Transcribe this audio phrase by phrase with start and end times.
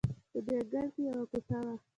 [0.31, 1.75] په دې انګړ کې یوه کوټه وه.